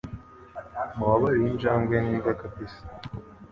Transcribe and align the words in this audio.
Mubabarire 0.95 1.47
Injangwe 1.53 1.95
n'imbwa 1.99 2.31
kabisa 2.41 2.81